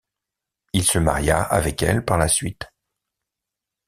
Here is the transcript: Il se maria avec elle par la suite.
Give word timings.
Il 0.73 0.83
se 0.83 0.97
maria 0.97 1.43
avec 1.43 1.83
elle 1.83 2.03
par 2.03 2.17
la 2.17 2.27
suite. 2.27 2.71